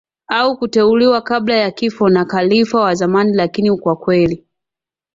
[0.27, 4.47] au kuteuliwa kabla ya kifo na khalifa wa zamani Lakini kwa kweli